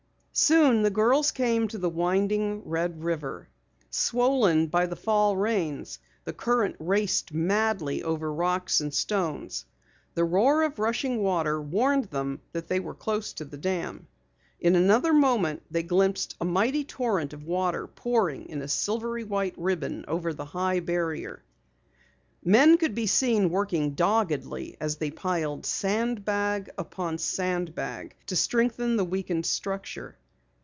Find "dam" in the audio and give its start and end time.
13.57-14.07